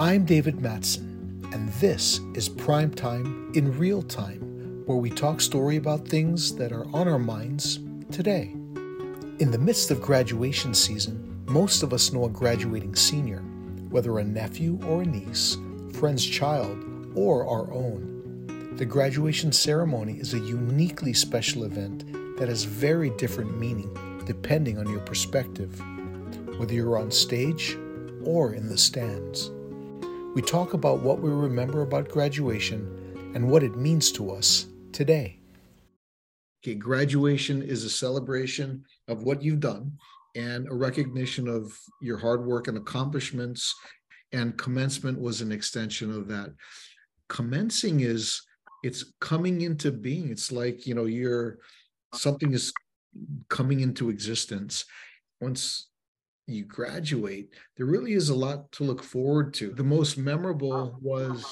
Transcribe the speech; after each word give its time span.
I'm 0.00 0.24
David 0.24 0.62
Matson, 0.62 1.46
and 1.52 1.68
this 1.74 2.20
is 2.32 2.48
Prime 2.48 2.90
Time 2.90 3.52
in 3.54 3.76
Real 3.76 4.00
Time, 4.00 4.82
where 4.86 4.96
we 4.96 5.10
talk 5.10 5.42
story 5.42 5.76
about 5.76 6.08
things 6.08 6.54
that 6.54 6.72
are 6.72 6.86
on 6.94 7.06
our 7.06 7.18
minds 7.18 7.80
today. 8.10 8.44
In 9.40 9.50
the 9.50 9.58
midst 9.58 9.90
of 9.90 10.00
graduation 10.00 10.72
season, 10.72 11.44
most 11.44 11.82
of 11.82 11.92
us 11.92 12.14
know 12.14 12.24
a 12.24 12.30
graduating 12.30 12.96
senior, 12.96 13.40
whether 13.90 14.18
a 14.18 14.24
nephew 14.24 14.80
or 14.86 15.02
a 15.02 15.04
niece, 15.04 15.58
friend's 15.92 16.24
child, 16.24 16.82
or 17.14 17.46
our 17.46 17.70
own. 17.70 18.72
The 18.76 18.86
graduation 18.86 19.52
ceremony 19.52 20.14
is 20.14 20.32
a 20.32 20.38
uniquely 20.38 21.12
special 21.12 21.64
event 21.64 22.38
that 22.38 22.48
has 22.48 22.64
very 22.64 23.10
different 23.18 23.60
meaning 23.60 24.22
depending 24.24 24.78
on 24.78 24.88
your 24.88 25.00
perspective, 25.00 25.78
whether 26.58 26.72
you're 26.72 26.96
on 26.96 27.10
stage 27.10 27.76
or 28.24 28.54
in 28.54 28.66
the 28.70 28.78
stands. 28.78 29.50
We 30.32 30.42
talk 30.42 30.74
about 30.74 31.00
what 31.00 31.20
we 31.20 31.28
remember 31.28 31.82
about 31.82 32.08
graduation 32.08 33.32
and 33.34 33.50
what 33.50 33.64
it 33.64 33.76
means 33.76 34.12
to 34.12 34.30
us 34.30 34.66
today. 34.92 35.40
Okay, 36.62 36.76
graduation 36.76 37.62
is 37.62 37.82
a 37.82 37.90
celebration 37.90 38.84
of 39.08 39.24
what 39.24 39.42
you've 39.42 39.58
done 39.58 39.98
and 40.36 40.68
a 40.68 40.74
recognition 40.74 41.48
of 41.48 41.76
your 42.00 42.16
hard 42.16 42.46
work 42.46 42.68
and 42.68 42.78
accomplishments. 42.78 43.74
And 44.30 44.56
commencement 44.56 45.20
was 45.20 45.40
an 45.40 45.50
extension 45.50 46.12
of 46.12 46.28
that. 46.28 46.54
Commencing 47.28 48.00
is 48.00 48.40
it's 48.84 49.12
coming 49.20 49.62
into 49.62 49.90
being. 49.90 50.30
It's 50.30 50.52
like, 50.52 50.86
you 50.86 50.94
know, 50.94 51.06
you're 51.06 51.58
something 52.14 52.52
is 52.52 52.72
coming 53.48 53.80
into 53.80 54.10
existence. 54.10 54.84
Once 55.40 55.89
you 56.50 56.64
graduate, 56.64 57.50
there 57.76 57.86
really 57.86 58.12
is 58.12 58.28
a 58.28 58.34
lot 58.34 58.70
to 58.72 58.84
look 58.84 59.02
forward 59.02 59.54
to. 59.54 59.72
The 59.72 59.84
most 59.84 60.18
memorable 60.18 60.98
was 61.00 61.44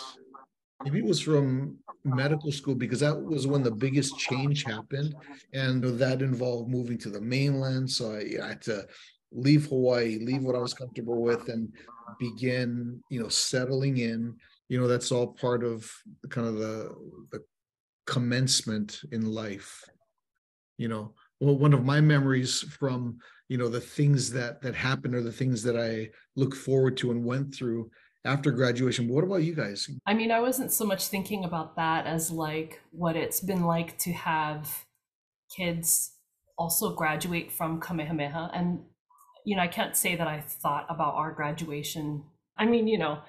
maybe 0.85 0.99
it 0.99 1.05
was 1.05 1.21
from 1.21 1.77
medical 2.05 2.53
school 2.53 2.75
because 2.75 3.01
that 3.01 3.21
was 3.21 3.47
when 3.47 3.63
the 3.63 3.71
biggest 3.71 4.19
change 4.19 4.65
happened. 4.65 5.15
And 5.53 5.83
that 5.83 6.23
involved 6.23 6.71
moving 6.71 6.99
to 6.99 7.11
the 7.11 7.21
mainland. 7.21 7.91
So 7.91 8.13
I, 8.13 8.45
I 8.45 8.49
had 8.49 8.63
to 8.63 8.87
leave 9.33 9.67
Hawaii, 9.67 10.19
leave 10.19 10.43
what 10.43 10.57
I 10.57 10.61
was 10.61 10.75
comfortable 10.75 11.21
with, 11.23 11.49
and 11.49 11.73
begin, 12.19 13.03
you 13.11 13.21
know, 13.21 13.29
settling 13.29 13.99
in. 13.99 14.37
You 14.69 14.81
know, 14.81 14.87
that's 14.87 15.13
all 15.13 15.29
part 15.29 15.65
of 15.65 15.91
kind 16.29 16.47
of 16.47 16.57
the 16.57 16.95
the 17.33 17.41
commencement 18.07 19.01
in 19.13 19.27
life. 19.27 19.85
You 20.77 20.89
know, 20.89 21.15
well, 21.41 21.57
one 21.57 21.75
of 21.75 21.85
my 21.85 22.01
memories 22.01 22.61
from 22.61 23.19
you 23.49 23.59
know 23.59 23.69
the 23.69 23.81
things 23.81 24.33
that 24.33 24.63
that 24.63 24.75
happened 24.75 25.15
or 25.15 25.23
the 25.23 25.33
things 25.33 25.63
that 25.65 25.77
I 25.77 26.11
look 26.37 26.55
forward 26.55 26.97
to 26.99 27.11
and 27.11 27.25
went 27.25 27.55
through 27.55 27.91
after 28.25 28.51
graduation. 28.51 29.09
What 29.09 29.25
about 29.25 29.43
you 29.43 29.55
guys? 29.55 29.89
I 30.07 30.15
mean, 30.15 30.31
I 30.31 30.41
wasn't 30.41 30.73
so 30.73 30.85
much 30.85 31.07
thinking 31.07 31.45
about 31.45 31.77
that 31.77 32.07
as 32.07 32.31
like 32.31 32.81
what 32.91 33.17
it's 33.17 33.41
been 33.41 33.65
like 33.65 33.99
to 33.99 34.13
have 34.13 34.85
kids 35.55 36.13
also 36.59 36.95
graduate 36.95 37.51
from 37.53 37.81
Kamehameha. 37.81 38.51
And, 38.53 38.81
you 39.45 39.57
know, 39.57 39.63
I 39.63 39.69
can't 39.69 39.97
say 39.97 40.17
that 40.17 40.27
I 40.27 40.41
thought 40.41 40.87
about 40.91 41.15
our 41.15 41.33
graduation. 41.33 42.25
I 42.57 42.67
mean, 42.67 42.89
you 42.89 42.99
know, 42.99 43.21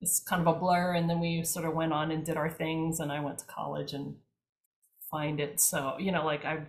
it's 0.00 0.20
kind 0.20 0.40
of 0.40 0.56
a 0.56 0.58
blur. 0.58 0.94
And 0.94 1.10
then 1.10 1.20
we 1.20 1.42
sort 1.42 1.66
of 1.66 1.74
went 1.74 1.92
on 1.92 2.10
and 2.10 2.24
did 2.24 2.36
our 2.36 2.50
things, 2.50 3.00
and 3.00 3.10
I 3.10 3.20
went 3.20 3.38
to 3.40 3.46
college 3.46 3.92
and 3.92 4.16
find 5.10 5.40
it. 5.40 5.60
So, 5.60 5.96
you 5.98 6.12
know, 6.12 6.24
like 6.24 6.44
I 6.44 6.66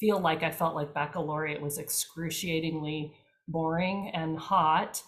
feel 0.00 0.20
like 0.20 0.42
I 0.42 0.50
felt 0.50 0.74
like 0.74 0.94
baccalaureate 0.94 1.60
was 1.60 1.78
excruciatingly 1.78 3.14
boring 3.48 4.10
and 4.14 4.38
hot 4.38 5.02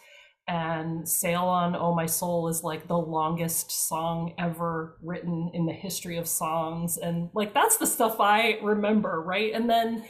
and 0.48 1.08
Sail 1.08 1.42
On 1.42 1.74
Oh 1.74 1.94
My 1.94 2.06
Soul 2.06 2.48
is 2.48 2.62
like 2.62 2.86
the 2.86 2.96
longest 2.96 3.88
song 3.88 4.32
ever 4.38 4.96
written 5.02 5.50
in 5.52 5.66
the 5.66 5.72
history 5.72 6.18
of 6.18 6.28
songs. 6.28 6.98
And 6.98 7.30
like 7.34 7.52
that's 7.52 7.78
the 7.78 7.86
stuff 7.86 8.20
I 8.20 8.58
remember, 8.62 9.20
right? 9.22 9.52
And 9.52 9.68
then 9.68 10.04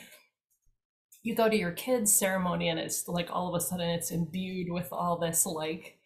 you 1.23 1.35
go 1.35 1.49
to 1.49 1.57
your 1.57 1.73
kids' 1.73 2.13
ceremony 2.13 2.69
and 2.69 2.79
it's 2.79 3.09
like 3.09 3.29
all 3.31 3.49
of 3.49 3.61
a 3.61 3.65
sudden 3.65 3.89
it's 3.89 4.11
imbued 4.11 4.71
with 4.71 4.89
all 4.93 5.19
this 5.19 5.47
like 5.47 5.99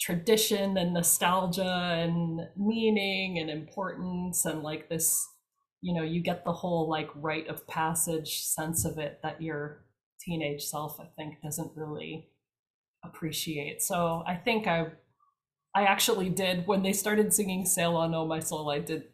tradition 0.00 0.78
and 0.78 0.94
nostalgia 0.94 1.62
and 1.62 2.40
meaning 2.56 3.38
and 3.38 3.50
importance 3.50 4.46
and 4.46 4.62
like 4.62 4.88
this 4.88 5.24
you 5.84 5.94
know 5.94 6.02
you 6.02 6.20
get 6.20 6.44
the 6.44 6.52
whole 6.52 6.88
like 6.88 7.10
rite 7.14 7.48
of 7.48 7.66
passage 7.66 8.40
sense 8.42 8.84
of 8.84 8.98
it 8.98 9.20
that 9.22 9.42
your 9.42 9.84
teenage 10.20 10.62
self 10.62 10.98
i 11.00 11.06
think 11.16 11.34
doesn't 11.42 11.72
really 11.76 12.28
appreciate. 13.04 13.82
So 13.82 14.22
I 14.26 14.34
think 14.34 14.66
I 14.66 14.86
I 15.74 15.84
actually 15.84 16.30
did 16.30 16.66
when 16.66 16.82
they 16.82 16.92
started 16.92 17.32
singing 17.32 17.66
Sail 17.66 17.96
on 17.96 18.14
Oh 18.14 18.26
My 18.26 18.40
Soul, 18.40 18.70
I 18.70 18.78
did 18.78 19.04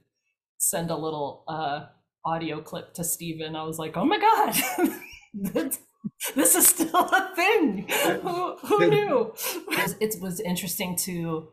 send 0.58 0.90
a 0.90 0.96
little 0.96 1.44
uh 1.48 1.86
audio 2.24 2.60
clip 2.60 2.94
to 2.94 3.04
Steven. 3.04 3.56
I 3.56 3.64
was 3.64 3.78
like, 3.78 3.96
oh 3.96 4.04
my 4.04 4.18
God, 4.18 4.54
this 6.34 6.54
is 6.54 6.68
still 6.68 6.94
a 6.94 7.32
thing. 7.34 7.88
who, 8.22 8.56
who 8.56 8.86
knew? 8.90 9.34
It 10.00 10.20
was 10.20 10.40
interesting 10.40 10.96
to 10.96 11.48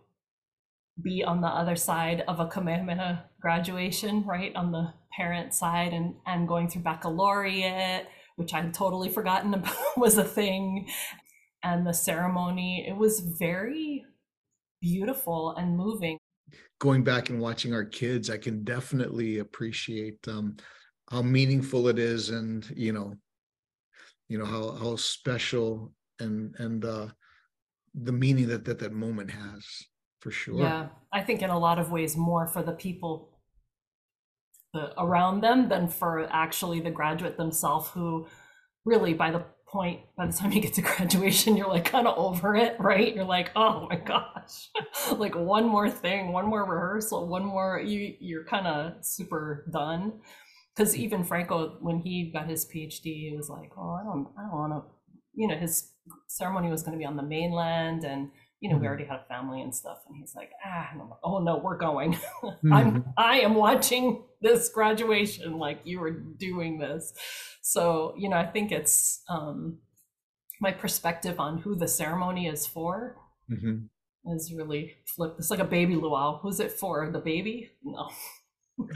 be 1.01 1.23
on 1.23 1.41
the 1.41 1.47
other 1.47 1.75
side 1.75 2.23
of 2.27 2.39
a 2.39 2.47
Kamehameha 2.47 3.25
graduation, 3.39 4.25
right? 4.25 4.55
On 4.55 4.71
the 4.71 4.93
parent 5.15 5.53
side 5.53 5.93
and, 5.93 6.15
and 6.25 6.47
going 6.47 6.67
through 6.67 6.83
baccalaureate, 6.83 8.07
which 8.35 8.53
I'd 8.53 8.73
totally 8.73 9.09
forgotten 9.09 9.53
about 9.53 9.75
was 9.97 10.17
a 10.17 10.23
thing 10.23 10.87
and 11.63 11.85
the 11.85 11.93
ceremony. 11.93 12.85
It 12.87 12.95
was 12.95 13.19
very 13.19 14.05
beautiful 14.81 15.55
and 15.57 15.75
moving. 15.75 16.17
Going 16.79 17.03
back 17.03 17.29
and 17.29 17.39
watching 17.39 17.73
our 17.73 17.85
kids, 17.85 18.29
I 18.29 18.37
can 18.37 18.63
definitely 18.63 19.39
appreciate 19.39 20.25
um, 20.27 20.57
how 21.09 21.21
meaningful 21.21 21.87
it 21.87 21.97
is, 21.97 22.29
and 22.29 22.69
you 22.75 22.93
know, 22.93 23.15
you 24.29 24.37
know 24.37 24.45
how 24.45 24.71
how 24.71 24.95
special 24.95 25.91
and 26.19 26.55
and 26.59 26.85
uh, 26.85 27.07
the 27.95 28.11
meaning 28.11 28.47
that 28.47 28.63
that 28.65 28.79
that 28.79 28.93
moment 28.93 29.31
has 29.31 29.65
for 30.19 30.31
sure. 30.31 30.59
Yeah, 30.59 30.87
I 31.13 31.21
think 31.21 31.41
in 31.41 31.49
a 31.49 31.59
lot 31.59 31.79
of 31.79 31.91
ways 31.91 32.17
more 32.17 32.47
for 32.47 32.63
the 32.63 32.71
people 32.71 33.37
the, 34.73 34.99
around 35.01 35.41
them 35.41 35.69
than 35.69 35.87
for 35.87 36.27
actually 36.31 36.79
the 36.79 36.91
graduate 36.91 37.37
themselves 37.37 37.89
who 37.89 38.27
really 38.85 39.13
by 39.13 39.31
the 39.31 39.43
point 39.67 39.99
by 40.15 40.25
the 40.25 40.33
time 40.33 40.51
you 40.51 40.61
get 40.61 40.73
to 40.73 40.81
graduation 40.95 41.57
you're 41.57 41.67
like 41.67 41.85
kind 41.85 42.07
of 42.07 42.17
over 42.17 42.55
it 42.55 42.75
right? 42.79 43.15
You're 43.15 43.25
like 43.25 43.51
oh 43.55 43.87
my 43.89 43.95
gosh. 43.95 44.69
Like 45.11 45.35
one 45.35 45.67
more 45.67 45.89
thing 45.89 46.31
one 46.31 46.45
more 46.45 46.65
rehearsal 46.65 47.27
one 47.27 47.45
more 47.45 47.79
you 47.79 48.15
you're 48.19 48.45
kind 48.45 48.67
of 48.67 49.05
super 49.05 49.65
done. 49.71 50.19
Because 50.75 50.95
even 50.95 51.23
franco 51.23 51.77
when 51.81 51.99
he 51.99 52.31
got 52.31 52.47
his 52.47 52.65
phd 52.65 53.01
he 53.03 53.33
was 53.35 53.49
like 53.49 53.71
oh 53.77 53.97
i 53.99 54.03
don't 54.03 54.27
i 54.37 54.43
don't 54.43 54.51
want 54.51 54.73
to 54.73 54.83
you 55.33 55.47
know 55.47 55.55
his 55.55 55.91
ceremony 56.27 56.69
was 56.69 56.83
going 56.83 56.93
to 56.93 56.99
be 56.99 57.05
on 57.05 57.15
the 57.15 57.23
mainland 57.23 58.03
and 58.03 58.29
you 58.59 58.69
know 58.69 58.75
mm-hmm. 58.75 58.81
we 58.81 58.87
already 58.87 59.05
had 59.05 59.19
a 59.19 59.25
family 59.27 59.61
and 59.61 59.73
stuff 59.73 59.99
and 60.07 60.17
he's 60.17 60.33
like 60.35 60.49
ah 60.65 60.89
like, 60.97 61.19
oh 61.23 61.39
no 61.39 61.57
we're 61.57 61.77
going 61.77 62.13
mm-hmm. 62.43 62.73
i'm 62.73 63.05
i 63.17 63.39
am 63.39 63.53
watching 63.53 64.23
this 64.41 64.69
graduation 64.69 65.57
like 65.57 65.79
you 65.83 65.99
were 65.99 66.11
doing 66.11 66.79
this 66.79 67.13
so, 67.67 68.13
you 68.17 68.29
know, 68.29 68.37
I 68.37 68.45
think 68.45 68.71
it's 68.71 69.23
um, 69.27 69.79
my 70.61 70.71
perspective 70.71 71.37
on 71.37 71.57
who 71.57 71.75
the 71.75 71.89
ceremony 71.89 72.47
is 72.47 72.65
for 72.65 73.17
mm-hmm. 73.51 74.33
is 74.33 74.53
really 74.53 74.95
flipped. 75.05 75.39
It's 75.39 75.51
like 75.51 75.59
a 75.59 75.65
baby 75.65 75.95
luau. 75.95 76.39
Who's 76.41 76.61
it 76.61 76.71
for? 76.71 77.11
The 77.11 77.19
baby? 77.19 77.71
No. 77.83 78.09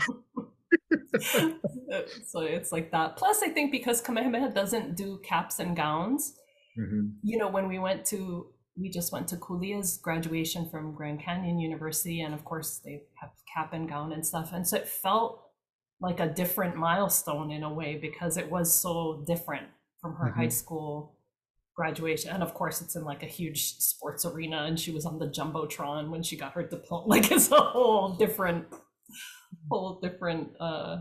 so 2.27 2.39
it's 2.39 2.71
like 2.71 2.91
that. 2.91 3.17
Plus, 3.17 3.44
I 3.44 3.50
think 3.50 3.73
because 3.73 4.00
Kamehameha 4.00 4.51
doesn't 4.51 4.95
do 4.95 5.19
caps 5.21 5.59
and 5.59 5.75
gowns, 5.75 6.33
mm-hmm. 6.79 7.07
you 7.23 7.38
know, 7.38 7.50
when 7.50 7.67
we 7.67 7.77
went 7.77 8.05
to, 8.05 8.53
we 8.81 8.90
just 8.90 9.12
went 9.12 9.28
to 9.30 9.38
Kulia's 9.38 9.97
graduation 9.97 10.68
from 10.69 10.95
Grand 10.95 11.22
Canyon 11.22 11.60
University, 11.60 12.22
and 12.22 12.33
of 12.33 12.44
course 12.44 12.81
they 12.83 13.04
have 13.22 13.30
cap 13.54 13.74
and 13.74 13.88
gown 13.88 14.12
and 14.12 14.25
stuff. 14.25 14.51
And 14.54 14.68
so 14.68 14.78
it 14.78 14.88
felt 14.88 15.44
like 16.01 16.19
a 16.19 16.28
different 16.28 16.75
milestone 16.75 17.51
in 17.51 17.63
a 17.63 17.72
way 17.72 17.98
because 18.01 18.38
it 18.38 18.50
was 18.50 18.74
so 18.74 19.24
different 19.28 19.68
from 20.01 20.16
her 20.16 20.30
mm-hmm. 20.30 20.42
high 20.42 20.50
school 20.50 21.16
graduation 21.75 22.31
and 22.31 22.44
of 22.44 22.54
course 22.54 22.81
it's 22.81 22.98
in 22.98 23.04
like 23.06 23.24
a 23.24 23.28
huge 23.28 23.78
sports 23.78 24.25
arena 24.25 24.66
and 24.66 24.78
she 24.78 24.92
was 24.92 25.06
on 25.06 25.18
the 25.19 25.27
jumbotron 25.27 26.10
when 26.10 26.22
she 26.22 26.36
got 26.36 26.51
her 26.51 26.63
diploma 26.63 27.07
like 27.07 27.31
it's 27.31 27.50
a 27.50 27.56
whole 27.56 28.10
different 28.16 28.66
whole 29.69 29.98
different 30.01 30.50
uh 30.60 30.98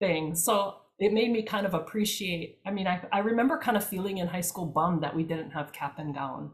thing 0.00 0.34
so 0.34 0.76
it 0.98 1.12
made 1.12 1.30
me 1.30 1.42
kind 1.42 1.66
of 1.66 1.74
appreciate 1.74 2.58
i 2.64 2.70
mean 2.70 2.86
i, 2.86 3.00
I 3.12 3.18
remember 3.18 3.58
kind 3.58 3.76
of 3.76 3.84
feeling 3.84 4.18
in 4.18 4.26
high 4.26 4.40
school 4.40 4.64
bummed 4.64 5.02
that 5.02 5.14
we 5.14 5.22
didn't 5.22 5.50
have 5.50 5.70
cap 5.72 5.98
and 5.98 6.14
gown 6.14 6.50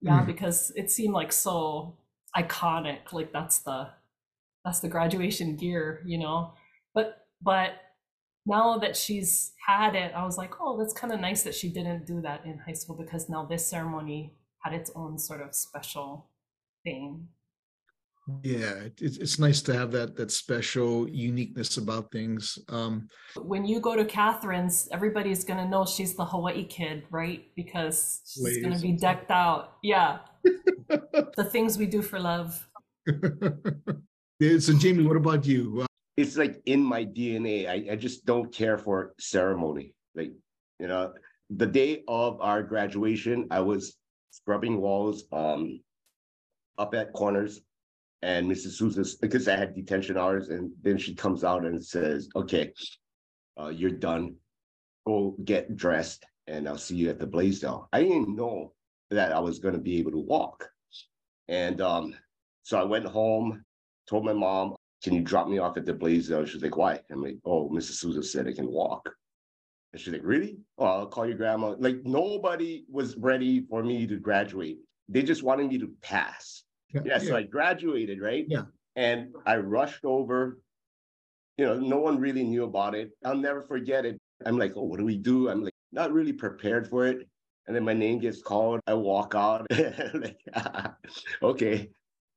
yeah 0.00 0.20
mm. 0.20 0.26
because 0.26 0.72
it 0.76 0.90
seemed 0.90 1.14
like 1.14 1.32
so 1.32 1.96
iconic 2.36 3.12
like 3.12 3.32
that's 3.32 3.58
the 3.60 3.88
that's 4.64 4.80
the 4.80 4.88
graduation 4.88 5.56
gear 5.56 6.02
you 6.04 6.18
know 6.18 6.52
but 6.94 7.26
but 7.42 7.72
now 8.46 8.78
that 8.78 8.96
she's 8.96 9.52
had 9.66 9.96
it, 9.96 10.12
I 10.14 10.24
was 10.24 10.38
like, 10.38 10.54
oh, 10.60 10.78
that's 10.78 10.92
kind 10.92 11.12
of 11.12 11.20
nice 11.20 11.42
that 11.42 11.54
she 11.54 11.68
didn't 11.68 12.06
do 12.06 12.20
that 12.22 12.46
in 12.46 12.58
high 12.58 12.74
school 12.74 12.96
because 12.96 13.28
now 13.28 13.44
this 13.44 13.66
ceremony 13.66 14.34
had 14.60 14.72
its 14.72 14.90
own 14.94 15.18
sort 15.18 15.42
of 15.42 15.54
special 15.54 16.30
thing. 16.84 17.28
Yeah, 18.42 18.88
it's 19.00 19.18
it's 19.18 19.38
nice 19.38 19.62
to 19.62 19.72
have 19.72 19.92
that 19.92 20.16
that 20.16 20.32
special 20.32 21.08
uniqueness 21.08 21.76
about 21.76 22.10
things. 22.10 22.58
Um, 22.68 23.06
when 23.36 23.64
you 23.64 23.78
go 23.78 23.94
to 23.94 24.04
Catherine's, 24.04 24.88
everybody's 24.90 25.44
gonna 25.44 25.68
know 25.68 25.86
she's 25.86 26.16
the 26.16 26.24
Hawaii 26.24 26.64
kid, 26.64 27.04
right? 27.10 27.46
Because 27.54 28.22
she's 28.26 28.42
Ladies. 28.42 28.62
gonna 28.64 28.80
be 28.80 28.92
decked 28.92 29.30
out. 29.30 29.74
Yeah, 29.82 30.18
the 30.42 31.48
things 31.52 31.78
we 31.78 31.86
do 31.86 32.02
for 32.02 32.18
love. 32.18 32.68
so, 33.06 34.72
Jamie, 34.74 35.04
what 35.04 35.16
about 35.16 35.46
you? 35.46 35.82
Uh, 35.82 35.86
it's 36.16 36.36
like 36.36 36.60
in 36.66 36.82
my 36.82 37.04
DNA. 37.04 37.68
I, 37.68 37.92
I 37.92 37.96
just 37.96 38.26
don't 38.26 38.52
care 38.52 38.76
for 38.76 39.14
ceremony. 39.20 39.94
Like, 40.16 40.32
you 40.80 40.88
know, 40.88 41.12
the 41.50 41.66
day 41.66 42.02
of 42.08 42.40
our 42.40 42.64
graduation, 42.64 43.46
I 43.52 43.60
was 43.60 43.94
scrubbing 44.30 44.80
walls 44.80 45.24
um 45.30 45.78
up 46.76 46.92
at 46.94 47.12
corners 47.12 47.60
and 48.26 48.50
Mrs. 48.50 48.72
Souza, 48.72 49.04
because 49.22 49.46
I 49.46 49.56
had 49.56 49.72
detention 49.72 50.18
hours, 50.18 50.48
and 50.48 50.72
then 50.82 50.98
she 50.98 51.14
comes 51.14 51.44
out 51.44 51.64
and 51.64 51.82
says, 51.82 52.28
okay, 52.34 52.72
uh, 53.56 53.68
you're 53.68 53.90
done. 53.92 54.34
Go 55.06 55.36
get 55.44 55.76
dressed 55.76 56.26
and 56.48 56.68
I'll 56.68 56.76
see 56.76 56.96
you 56.96 57.08
at 57.08 57.20
the 57.20 57.26
Blaisdell. 57.26 57.88
I 57.92 58.02
didn't 58.02 58.34
know 58.34 58.72
that 59.12 59.30
I 59.30 59.38
was 59.38 59.60
going 59.60 59.74
to 59.74 59.80
be 59.80 59.98
able 60.00 60.10
to 60.10 60.18
walk. 60.18 60.68
And 61.46 61.80
um, 61.80 62.14
so 62.64 62.80
I 62.80 62.82
went 62.82 63.06
home, 63.06 63.64
told 64.10 64.24
my 64.24 64.32
mom, 64.32 64.74
can 65.04 65.14
you 65.14 65.20
drop 65.20 65.46
me 65.46 65.58
off 65.58 65.76
at 65.76 65.86
the 65.86 65.94
Blaisdell? 65.94 66.44
She's 66.46 66.62
like, 66.62 66.76
why? 66.76 66.98
I'm 67.12 67.22
like, 67.22 67.38
oh, 67.44 67.70
Mrs. 67.70 67.98
Souza 67.98 68.24
said 68.24 68.48
I 68.48 68.52
can 68.52 68.66
walk. 68.66 69.08
And 69.92 70.02
she's 70.02 70.12
like, 70.12 70.24
really? 70.24 70.58
Oh, 70.78 70.86
I'll 70.86 71.06
call 71.06 71.26
your 71.26 71.36
grandma. 71.36 71.76
Like 71.78 71.98
nobody 72.02 72.86
was 72.90 73.16
ready 73.16 73.64
for 73.70 73.84
me 73.84 74.04
to 74.08 74.16
graduate. 74.16 74.78
They 75.08 75.22
just 75.22 75.44
wanted 75.44 75.68
me 75.68 75.78
to 75.78 75.92
pass. 76.02 76.64
Yeah, 77.04 77.12
yeah 77.14 77.18
so 77.18 77.36
I 77.36 77.42
graduated, 77.42 78.20
right? 78.20 78.44
Yeah. 78.48 78.62
And 78.96 79.34
I 79.44 79.56
rushed 79.56 80.04
over. 80.04 80.58
You 81.58 81.66
know, 81.66 81.78
no 81.78 81.98
one 81.98 82.18
really 82.18 82.44
knew 82.44 82.64
about 82.64 82.94
it. 82.94 83.10
I'll 83.24 83.36
never 83.36 83.62
forget 83.62 84.04
it. 84.04 84.18
I'm 84.44 84.58
like, 84.58 84.74
oh, 84.76 84.82
what 84.82 84.98
do 84.98 85.04
we 85.04 85.16
do? 85.16 85.48
I'm 85.48 85.62
like, 85.62 85.72
not 85.92 86.12
really 86.12 86.32
prepared 86.32 86.88
for 86.88 87.06
it. 87.06 87.26
And 87.66 87.74
then 87.74 87.84
my 87.84 87.94
name 87.94 88.18
gets 88.18 88.42
called. 88.42 88.80
I 88.86 88.94
walk 88.94 89.34
out. 89.34 89.66
like, 90.14 90.38
okay, 91.42 91.90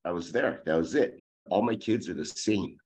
I 0.06 0.12
was 0.12 0.32
there. 0.32 0.62
That 0.66 0.78
was 0.78 0.96
it. 0.96 1.20
All 1.50 1.62
my 1.62 1.76
kids 1.76 2.10
are 2.10 2.14
the 2.14 2.26
same. 2.26 2.78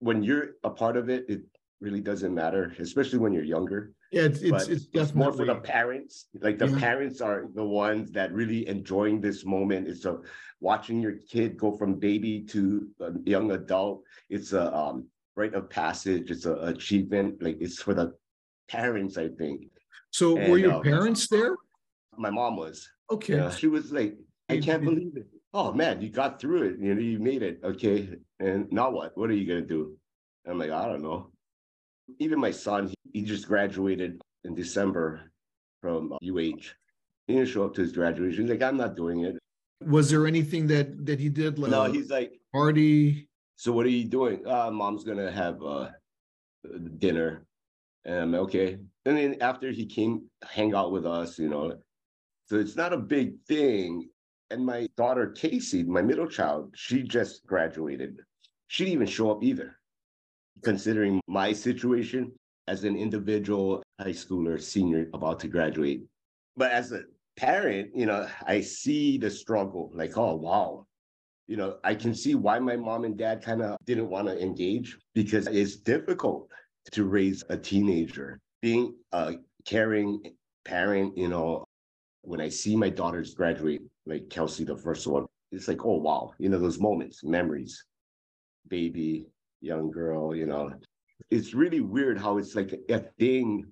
When 0.00 0.22
you're 0.22 0.50
a 0.62 0.70
part 0.70 0.96
of 0.96 1.08
it, 1.08 1.24
it 1.28 1.42
really 1.80 2.00
doesn't 2.00 2.34
matter, 2.34 2.74
especially 2.78 3.18
when 3.18 3.32
you're 3.32 3.44
younger. 3.44 3.92
Yeah, 4.10 4.22
it's 4.22 4.40
it's, 4.40 4.68
it's, 4.68 4.86
it's 4.92 5.14
more 5.14 5.32
for 5.32 5.44
the 5.44 5.56
parents. 5.56 6.26
Like 6.40 6.58
the 6.58 6.68
yeah. 6.68 6.78
parents 6.78 7.20
are 7.20 7.46
the 7.54 7.64
ones 7.64 8.10
that 8.12 8.32
really 8.32 8.66
enjoying 8.66 9.20
this 9.20 9.44
moment. 9.44 9.86
It's 9.86 10.06
a 10.06 10.18
watching 10.60 11.00
your 11.00 11.16
kid 11.30 11.58
go 11.58 11.72
from 11.72 11.94
baby 11.94 12.42
to 12.50 12.88
a 13.00 13.10
young 13.24 13.50
adult. 13.52 14.02
It's 14.30 14.54
a 14.54 14.74
um, 14.74 15.06
rite 15.36 15.54
of 15.54 15.68
passage. 15.68 16.30
It's 16.30 16.46
an 16.46 16.58
achievement. 16.68 17.42
Like 17.42 17.58
it's 17.60 17.82
for 17.82 17.92
the 17.92 18.14
parents, 18.70 19.18
I 19.18 19.28
think. 19.28 19.66
So 20.10 20.38
and, 20.38 20.50
were 20.50 20.58
your 20.58 20.74
uh, 20.74 20.80
parents 20.80 21.28
there? 21.28 21.54
My 22.16 22.30
mom 22.30 22.56
was. 22.56 22.88
Okay. 23.10 23.50
she 23.56 23.68
was 23.68 23.92
like, 23.92 24.16
I 24.48 24.58
can't 24.58 24.84
believe 24.84 25.16
it. 25.16 25.26
Oh 25.52 25.72
man, 25.72 26.00
you 26.00 26.08
got 26.08 26.40
through 26.40 26.62
it. 26.62 26.76
You 26.80 26.94
know, 26.94 27.00
you 27.00 27.18
made 27.18 27.42
it. 27.42 27.60
Okay. 27.62 28.08
And 28.40 28.72
now 28.72 28.90
what? 28.90 29.16
What 29.18 29.28
are 29.28 29.34
you 29.34 29.46
gonna 29.46 29.66
do? 29.66 29.98
I'm 30.46 30.58
like, 30.58 30.70
I 30.70 30.86
don't 30.86 31.02
know 31.02 31.30
even 32.18 32.40
my 32.40 32.50
son, 32.50 32.92
he, 33.12 33.22
just 33.22 33.46
graduated 33.46 34.20
in 34.44 34.54
December 34.54 35.30
from 35.82 36.12
UH. 36.12 36.72
He 37.26 37.34
didn't 37.34 37.48
show 37.48 37.64
up 37.64 37.74
to 37.74 37.82
his 37.82 37.92
graduation. 37.92 38.42
He's 38.42 38.50
like, 38.50 38.62
I'm 38.62 38.76
not 38.76 38.96
doing 38.96 39.24
it. 39.24 39.38
Was 39.84 40.10
there 40.10 40.26
anything 40.26 40.66
that 40.68 41.06
that 41.06 41.20
he 41.20 41.28
did? 41.28 41.58
Like, 41.58 41.70
no, 41.70 41.84
he's 41.84 42.10
like 42.10 42.32
party. 42.52 43.28
So 43.56 43.70
what 43.70 43.86
are 43.86 43.90
you 43.90 44.04
doing? 44.04 44.44
Uh, 44.46 44.70
mom's 44.70 45.04
gonna 45.04 45.30
have 45.30 45.62
uh, 45.62 45.90
dinner, 46.98 47.44
and 48.04 48.16
I'm 48.16 48.34
okay. 48.34 48.78
And 49.04 49.16
then 49.16 49.36
after 49.40 49.70
he 49.70 49.86
came 49.86 50.28
hang 50.42 50.74
out 50.74 50.90
with 50.90 51.06
us, 51.06 51.38
you 51.38 51.48
know, 51.48 51.74
so 52.46 52.56
it's 52.56 52.76
not 52.76 52.92
a 52.92 52.98
big 52.98 53.34
thing. 53.46 54.08
And 54.50 54.64
my 54.64 54.88
daughter 54.96 55.30
Casey, 55.30 55.84
my 55.84 56.02
middle 56.02 56.26
child, 56.26 56.72
she 56.74 57.02
just 57.02 57.46
graduated. 57.46 58.18
She 58.66 58.84
didn't 58.84 58.94
even 58.94 59.06
show 59.06 59.30
up 59.30 59.44
either 59.44 59.77
considering 60.62 61.20
my 61.26 61.52
situation 61.52 62.32
as 62.66 62.84
an 62.84 62.96
individual 62.96 63.82
high 64.00 64.10
schooler, 64.10 64.60
senior 64.60 65.08
about 65.14 65.40
to 65.40 65.48
graduate. 65.48 66.02
But 66.56 66.72
as 66.72 66.92
a 66.92 67.02
parent, 67.36 67.90
you 67.94 68.06
know, 68.06 68.28
I 68.46 68.60
see 68.60 69.18
the 69.18 69.30
struggle 69.30 69.90
like, 69.94 70.16
oh, 70.16 70.34
wow. 70.34 70.84
You 71.46 71.56
know, 71.56 71.78
I 71.82 71.94
can 71.94 72.14
see 72.14 72.34
why 72.34 72.58
my 72.58 72.76
mom 72.76 73.04
and 73.04 73.16
dad 73.16 73.42
kind 73.42 73.62
of 73.62 73.78
didn't 73.86 74.10
want 74.10 74.28
to 74.28 74.38
engage 74.40 74.98
because 75.14 75.46
it's 75.46 75.76
difficult 75.76 76.48
to 76.92 77.04
raise 77.04 77.42
a 77.48 77.56
teenager. 77.56 78.38
Being 78.60 78.94
a 79.12 79.36
caring 79.64 80.20
parent, 80.66 81.16
you 81.16 81.28
know, 81.28 81.64
when 82.22 82.40
I 82.40 82.50
see 82.50 82.76
my 82.76 82.90
daughters 82.90 83.34
graduate, 83.34 83.80
like 84.04 84.28
Kelsey, 84.28 84.64
the 84.64 84.76
first 84.76 85.06
one, 85.06 85.24
it's 85.50 85.68
like, 85.68 85.86
oh, 85.86 85.96
wow, 85.96 86.32
you 86.38 86.50
know, 86.50 86.58
those 86.58 86.78
moments, 86.78 87.24
memories, 87.24 87.82
baby, 88.68 89.26
young 89.60 89.90
girl, 89.90 90.34
you 90.34 90.46
know. 90.46 90.70
It's 91.30 91.54
really 91.54 91.80
weird 91.80 92.18
how 92.18 92.38
it's 92.38 92.54
like 92.54 92.72
a 92.88 93.00
thing 93.18 93.66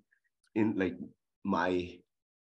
in 0.55 0.75
like 0.77 0.97
my 1.44 1.99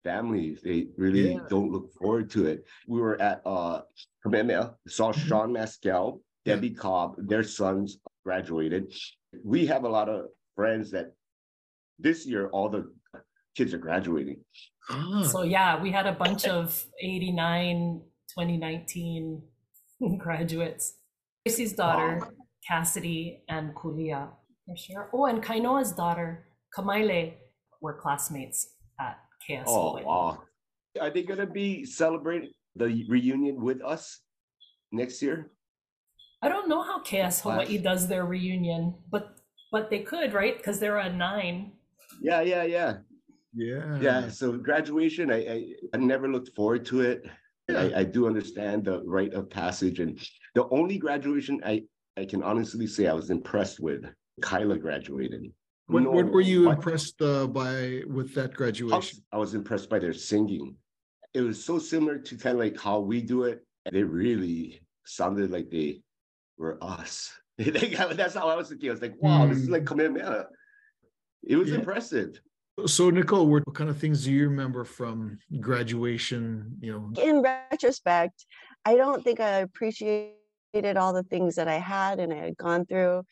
family. 0.05 0.57
They 0.63 0.89
really 0.97 1.35
yeah. 1.35 1.41
don't 1.49 1.71
look 1.71 1.93
forward 1.95 2.31
to 2.31 2.47
it. 2.47 2.65
We 2.87 3.01
were 3.01 3.21
at 3.21 3.43
uh 3.47 3.83
Kamehameha, 4.23 4.75
saw 4.89 5.13
mm-hmm. 5.13 5.29
Sean 5.29 5.53
Maskell, 5.53 6.21
Debbie 6.45 6.69
yeah. 6.69 6.79
Cobb, 6.79 7.17
their 7.19 7.43
sons 7.43 7.99
graduated. 8.25 8.93
We 9.45 9.67
have 9.67 9.85
a 9.85 9.89
lot 9.89 10.09
of 10.09 10.27
friends 10.55 10.91
that 10.91 11.13
this 11.99 12.27
year 12.27 12.49
all 12.49 12.69
the 12.69 12.93
kids 13.57 13.73
are 13.75 13.79
graduating. 13.79 14.41
Ah. 14.91 15.23
So 15.23 15.43
yeah, 15.43 15.81
we 15.81 15.91
had 15.91 16.07
a 16.07 16.13
bunch 16.13 16.47
of 16.47 16.85
89 17.01 18.03
2019 18.29 19.43
graduates. 20.19 20.95
Tracy's 21.47 21.73
daughter, 21.73 22.19
wow. 22.21 22.29
Cassidy 22.67 23.43
and 23.49 23.75
Kulia 23.75 24.29
for 24.67 24.77
sure. 24.77 25.11
Oh, 25.13 25.27
and 25.27 25.43
Kainoa's 25.43 25.93
daughter, 25.93 26.47
Kamaile, 26.77 27.35
were 27.81 27.95
classmates 27.95 28.75
at 29.01 29.19
KS. 29.41 29.67
Oh, 29.67 30.01
wow. 30.03 30.43
Are 31.01 31.11
they 31.11 31.23
going 31.23 31.41
to 31.41 31.47
be 31.47 31.85
celebrating 31.85 32.51
the 32.77 33.05
reunion 33.09 33.61
with 33.61 33.83
us 33.83 34.21
next 34.93 35.21
year? 35.23 35.51
I 36.43 36.49
don't 36.49 36.69
know 36.69 36.83
how 36.83 37.01
KS 37.01 37.41
Hawaii 37.41 37.79
does 37.79 38.09
their 38.09 38.27
reunion, 38.27 38.95
but 39.11 39.37
but 39.71 39.89
they 39.89 40.01
could, 40.01 40.35
right? 40.35 40.57
Because 40.57 40.79
they're 40.79 40.99
a 40.99 41.11
nine. 41.11 41.73
Yeah, 42.21 42.43
yeah, 42.43 42.65
yeah. 42.65 42.99
Yeah. 43.55 43.99
Yeah. 44.01 44.29
So 44.29 44.59
graduation, 44.59 45.31
I 45.31 45.37
I, 45.37 45.75
I 45.95 45.97
never 45.99 46.29
looked 46.29 46.55
forward 46.55 46.85
to 46.87 47.01
it. 47.03 47.25
Yeah. 47.69 47.81
I, 47.81 48.01
I 48.01 48.05
do 48.05 48.27
understand 48.27 48.85
the 48.85 49.03
rite 49.05 49.35
of 49.35 49.49
passage. 49.49 50.01
And 50.01 50.19
the 50.55 50.69
only 50.71 50.99
graduation 50.99 51.61
I 51.65 51.85
I 52.17 52.25
can 52.25 52.43
honestly 52.43 52.87
say 52.87 53.07
I 53.07 53.13
was 53.13 53.31
impressed 53.31 53.81
with. 53.81 54.05
Kyla 54.41 54.79
graduated. 54.79 55.53
What, 55.87 56.05
no, 56.05 56.11
what 56.11 56.31
were 56.31 56.41
you 56.41 56.67
what? 56.67 56.77
impressed 56.77 57.21
uh, 57.21 57.47
by 57.47 58.03
with 58.07 58.35
that 58.35 58.55
graduation? 58.55 59.23
I 59.33 59.37
was 59.37 59.55
impressed 59.55 59.91
by 59.91 59.99
their 59.99 60.15
singing. 60.15 60.77
It 61.35 61.43
was 61.43 61.63
so 61.63 61.79
similar 61.79 62.19
to 62.19 62.37
kind 62.37 62.57
of 62.57 62.61
like 62.61 62.81
how 62.81 63.01
we 63.01 63.21
do 63.23 63.45
it. 63.45 63.65
They 63.91 64.03
really 64.03 64.81
sounded 65.05 65.51
like 65.51 65.71
they 65.71 66.03
were 66.57 66.79
us. 66.83 67.33
That's 67.59 68.35
how 68.35 68.49
I 68.49 68.57
was 68.57 68.69
thinking. 68.69 68.89
I 68.89 68.93
was 68.93 69.03
like, 69.03 69.15
wow, 69.21 69.47
mm. 69.47 69.51
this 69.51 69.59
is 69.59 69.71
like 69.71 69.83
hmm. 69.83 69.89
Kamehameha. 69.89 70.47
It 71.45 71.57
was 71.57 71.71
yeah. 71.71 71.77
impressive. 71.77 72.41
So 72.87 73.11
Nicole, 73.11 73.49
what 73.49 73.63
kind 73.75 73.91
of 73.91 73.99
things 73.99 74.25
do 74.25 74.33
you 74.33 74.49
remember 74.49 74.85
from 74.85 75.39
graduation? 75.61 76.77
You 76.81 76.93
know, 76.93 77.23
in 77.23 77.43
retrospect, 77.43 78.47
I 78.85 78.97
don't 78.97 79.23
think 79.23 79.41
I 79.41 79.59
appreciate 79.59 80.37
all 80.75 81.13
the 81.13 81.23
things 81.25 81.57
that 81.57 81.69
I 81.69 81.77
had 81.77 82.19
and 82.19 82.33
I 82.33 82.37
had 82.37 82.57
gone 82.57 82.87
through 82.87 83.23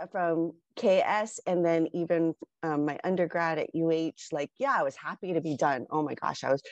uh, 0.00 0.06
from 0.10 0.52
KS 0.76 1.40
and 1.46 1.64
then 1.64 1.88
even 1.94 2.34
um, 2.62 2.84
my 2.86 2.98
undergrad 3.04 3.58
at 3.58 3.70
UH. 3.74 4.32
Like, 4.32 4.50
yeah, 4.58 4.74
I 4.76 4.82
was 4.82 4.96
happy 4.96 5.34
to 5.34 5.40
be 5.40 5.56
done. 5.56 5.86
Oh 5.90 6.02
my 6.02 6.14
gosh, 6.14 6.44
I 6.44 6.50
was, 6.50 6.62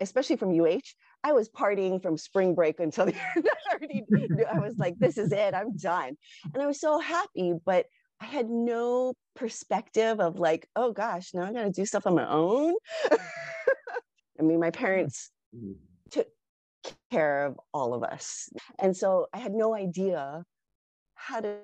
especially 0.00 0.36
from 0.36 0.58
UH, 0.58 0.80
I 1.24 1.32
was 1.32 1.48
partying 1.48 2.00
from 2.00 2.16
spring 2.16 2.54
break 2.54 2.80
until 2.80 3.06
the 3.06 3.14
end. 3.36 3.48
I 4.50 4.58
was 4.58 4.76
like, 4.78 4.98
this 4.98 5.18
is 5.18 5.32
it, 5.32 5.54
I'm 5.54 5.76
done. 5.76 6.16
And 6.52 6.62
I 6.62 6.66
was 6.66 6.80
so 6.80 6.98
happy, 6.98 7.54
but 7.64 7.86
I 8.20 8.26
had 8.26 8.48
no 8.48 9.14
perspective 9.36 10.20
of 10.20 10.38
like, 10.38 10.68
oh 10.74 10.92
gosh, 10.92 11.30
now 11.34 11.44
I 11.44 11.52
got 11.52 11.64
to 11.64 11.70
do 11.70 11.84
stuff 11.84 12.06
on 12.06 12.14
my 12.14 12.28
own. 12.28 12.74
I 13.12 14.42
mean, 14.42 14.60
my 14.60 14.70
parents 14.70 15.30
mm 15.54 15.74
care 17.10 17.46
of 17.46 17.60
all 17.72 17.94
of 17.94 18.02
us. 18.02 18.48
And 18.78 18.96
so 18.96 19.26
I 19.32 19.38
had 19.38 19.52
no 19.52 19.74
idea 19.74 20.44
how 21.14 21.40
to 21.40 21.56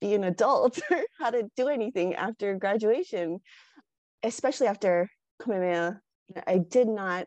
be 0.00 0.14
an 0.14 0.24
adult 0.24 0.80
or 0.90 1.02
how 1.18 1.30
to 1.30 1.48
do 1.56 1.68
anything 1.68 2.14
after 2.14 2.56
graduation, 2.56 3.40
especially 4.22 4.66
after 4.66 5.08
Kamehameha. 5.40 6.00
I 6.46 6.58
did 6.58 6.88
not 6.88 7.26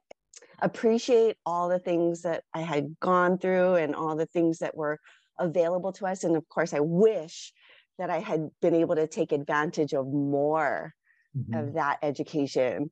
appreciate 0.59 1.38
all 1.45 1.69
the 1.69 1.79
things 1.79 2.21
that 2.24 2.43
I 2.53 2.62
had 2.62 3.00
gone 3.00 3.38
through 3.38 3.75
and 3.75 3.95
all 3.95 4.15
the 4.15 4.25
things 4.25 4.59
that 4.59 4.75
were 4.75 5.00
available 5.39 5.91
to 5.93 6.07
us. 6.07 6.24
And 6.24 6.35
of 6.35 6.47
course, 6.50 6.74
I 6.74 6.79
wish 6.79 7.53
that 7.97 8.09
I 8.09 8.19
had 8.19 8.50
been 8.62 8.75
able 8.75 8.95
to 8.95 9.07
take 9.07 9.31
advantage 9.31 9.93
of 9.93 10.07
more 10.07 10.93
mm-hmm. 11.38 11.53
of 11.53 11.74
that 11.74 12.00
education. 12.01 12.91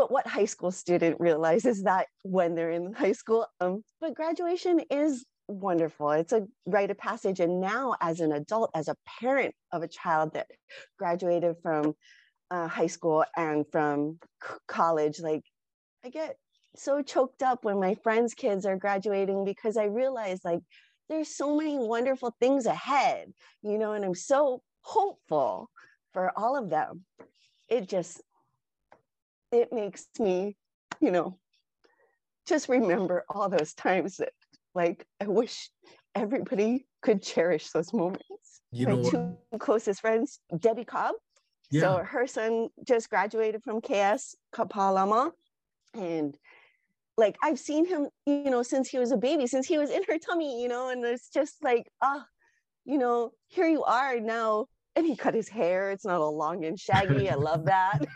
But 0.00 0.10
what 0.10 0.26
high 0.26 0.46
school 0.46 0.70
student 0.70 1.20
realizes 1.20 1.82
that 1.82 2.06
when 2.22 2.54
they're 2.54 2.70
in 2.70 2.94
high 2.94 3.12
school? 3.12 3.46
Um, 3.60 3.82
but 4.00 4.14
graduation 4.14 4.80
is 4.90 5.26
wonderful. 5.46 6.12
It's 6.12 6.32
a 6.32 6.46
rite 6.64 6.90
of 6.90 6.96
passage. 6.96 7.38
And 7.38 7.60
now, 7.60 7.96
as 8.00 8.20
an 8.20 8.32
adult, 8.32 8.70
as 8.74 8.88
a 8.88 8.96
parent 9.20 9.54
of 9.72 9.82
a 9.82 9.88
child 9.88 10.32
that 10.32 10.46
graduated 10.98 11.56
from 11.62 11.92
uh, 12.50 12.66
high 12.66 12.86
school 12.86 13.26
and 13.36 13.66
from 13.70 14.18
c- 14.42 14.54
college, 14.66 15.20
like 15.20 15.42
I 16.02 16.08
get 16.08 16.36
so 16.76 17.02
choked 17.02 17.42
up 17.42 17.66
when 17.66 17.78
my 17.78 17.94
friends' 17.96 18.32
kids 18.32 18.64
are 18.64 18.78
graduating 18.78 19.44
because 19.44 19.76
I 19.76 19.84
realize 19.84 20.40
like 20.46 20.60
there's 21.10 21.28
so 21.28 21.54
many 21.54 21.76
wonderful 21.76 22.34
things 22.40 22.64
ahead, 22.64 23.34
you 23.62 23.76
know, 23.76 23.92
and 23.92 24.02
I'm 24.02 24.14
so 24.14 24.62
hopeful 24.80 25.68
for 26.14 26.32
all 26.38 26.56
of 26.56 26.70
them. 26.70 27.04
It 27.68 27.86
just 27.86 28.22
it 29.52 29.72
makes 29.72 30.06
me, 30.18 30.56
you 31.00 31.10
know, 31.10 31.38
just 32.46 32.68
remember 32.68 33.24
all 33.28 33.48
those 33.48 33.74
times 33.74 34.18
that 34.18 34.32
like 34.74 35.06
I 35.20 35.26
wish 35.26 35.68
everybody 36.14 36.86
could 37.02 37.22
cherish 37.22 37.70
those 37.70 37.92
moments. 37.92 38.60
You 38.72 38.86
My 38.86 39.02
two 39.02 39.36
what? 39.50 39.60
closest 39.60 40.00
friends, 40.00 40.40
Debbie 40.58 40.84
Cobb. 40.84 41.14
Yeah. 41.70 41.80
So 41.82 42.04
her 42.04 42.26
son 42.26 42.68
just 42.86 43.10
graduated 43.10 43.62
from 43.62 43.80
KS 43.80 44.36
Kapalama. 44.54 45.32
And 45.94 46.36
like 47.16 47.36
I've 47.42 47.58
seen 47.58 47.86
him, 47.86 48.08
you 48.26 48.50
know, 48.50 48.62
since 48.62 48.88
he 48.88 48.98
was 48.98 49.12
a 49.12 49.16
baby, 49.16 49.46
since 49.46 49.66
he 49.66 49.78
was 49.78 49.90
in 49.90 50.02
her 50.08 50.18
tummy, 50.18 50.62
you 50.62 50.68
know, 50.68 50.90
and 50.90 51.04
it's 51.04 51.30
just 51.30 51.62
like, 51.62 51.90
ah, 52.00 52.22
oh, 52.22 52.24
you 52.84 52.98
know, 52.98 53.32
here 53.48 53.68
you 53.68 53.84
are 53.84 54.18
now. 54.18 54.66
And 54.96 55.06
he 55.06 55.16
cut 55.16 55.34
his 55.34 55.48
hair. 55.48 55.90
It's 55.90 56.04
not 56.04 56.20
all 56.20 56.36
long 56.36 56.64
and 56.64 56.78
shaggy. 56.78 57.30
I 57.30 57.34
love 57.34 57.64
that. 57.66 58.06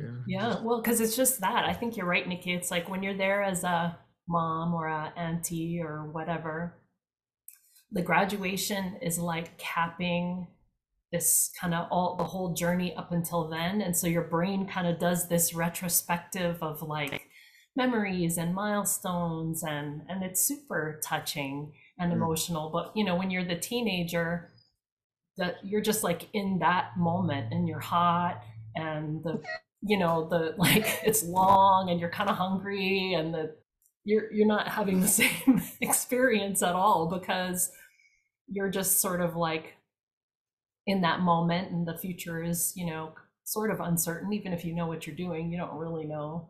yeah. 0.00 0.08
yeah. 0.26 0.62
Well, 0.62 0.80
because 0.80 1.00
it's 1.00 1.16
just 1.16 1.40
that. 1.40 1.64
I 1.64 1.72
think 1.72 1.96
you're 1.96 2.06
right, 2.06 2.26
Nikki. 2.26 2.52
It's 2.52 2.70
like 2.70 2.88
when 2.88 3.02
you're 3.02 3.16
there 3.16 3.42
as 3.42 3.64
a 3.64 3.98
mom 4.28 4.74
or 4.74 4.86
a 4.86 5.12
auntie 5.16 5.80
or 5.82 6.10
whatever, 6.10 6.78
the 7.90 8.02
graduation 8.02 8.96
is 9.02 9.18
like 9.18 9.58
capping 9.58 10.46
this 11.12 11.52
kind 11.60 11.74
of 11.74 11.86
all 11.90 12.16
the 12.16 12.24
whole 12.24 12.54
journey 12.54 12.96
up 12.96 13.12
until 13.12 13.48
then 13.48 13.82
and 13.82 13.94
so 13.94 14.06
your 14.06 14.22
brain 14.22 14.66
kind 14.66 14.86
of 14.86 14.98
does 14.98 15.28
this 15.28 15.52
retrospective 15.54 16.56
of 16.62 16.80
like 16.80 17.28
memories 17.76 18.38
and 18.38 18.54
milestones 18.54 19.62
and 19.62 20.02
and 20.08 20.22
it's 20.24 20.42
super 20.42 20.98
touching 21.04 21.70
and 21.98 22.10
mm. 22.10 22.16
emotional 22.16 22.70
but 22.70 22.92
you 22.96 23.04
know 23.04 23.14
when 23.14 23.30
you're 23.30 23.44
the 23.44 23.56
teenager 23.56 24.51
that 25.38 25.56
you're 25.64 25.80
just 25.80 26.02
like 26.02 26.28
in 26.32 26.58
that 26.60 26.96
moment 26.96 27.52
and 27.52 27.66
you're 27.66 27.80
hot 27.80 28.42
and 28.74 29.22
the 29.24 29.40
you 29.82 29.98
know 29.98 30.28
the 30.28 30.54
like 30.58 31.00
it's 31.04 31.22
long 31.22 31.90
and 31.90 32.00
you're 32.00 32.10
kind 32.10 32.30
of 32.30 32.36
hungry 32.36 33.14
and 33.14 33.32
the 33.32 33.54
you're 34.04 34.32
you're 34.32 34.46
not 34.46 34.68
having 34.68 35.00
the 35.00 35.08
same 35.22 35.62
experience 35.80 36.62
at 36.62 36.74
all 36.74 37.08
because 37.08 37.70
you're 38.48 38.70
just 38.70 39.00
sort 39.00 39.20
of 39.20 39.36
like 39.36 39.74
in 40.86 41.00
that 41.02 41.20
moment 41.20 41.70
and 41.70 41.86
the 41.86 41.96
future 41.96 42.42
is 42.42 42.72
you 42.76 42.86
know 42.86 43.12
sort 43.44 43.70
of 43.70 43.80
uncertain 43.80 44.32
even 44.32 44.52
if 44.52 44.64
you 44.64 44.74
know 44.74 44.86
what 44.86 45.06
you're 45.06 45.16
doing 45.16 45.50
you 45.50 45.58
don't 45.58 45.76
really 45.76 46.04
know 46.04 46.48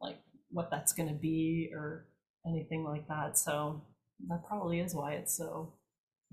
like 0.00 0.18
what 0.50 0.70
that's 0.70 0.92
going 0.92 1.08
to 1.08 1.14
be 1.14 1.70
or 1.74 2.06
anything 2.46 2.84
like 2.84 3.06
that. 3.08 3.38
So 3.38 3.82
that 4.28 4.44
probably 4.46 4.80
is 4.80 4.94
why 4.94 5.14
it's 5.14 5.36
so 5.36 5.74